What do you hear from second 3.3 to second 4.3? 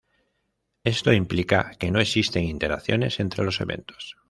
los eventos.